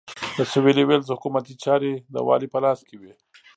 [0.37, 3.13] د سوېلي ویلز حکومتي چارې د والي په لاس کې وې.